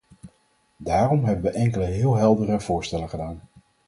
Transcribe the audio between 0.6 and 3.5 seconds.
Daarom hebben we enkele heel heldere voorstellen gedaan.